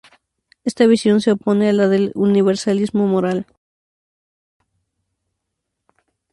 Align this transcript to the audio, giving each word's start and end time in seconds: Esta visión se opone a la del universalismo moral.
Esta 0.63 0.87
visión 0.87 1.21
se 1.21 1.31
opone 1.31 1.69
a 1.69 1.73
la 1.73 1.87
del 1.87 2.11
universalismo 2.15 3.05
moral. 3.05 3.45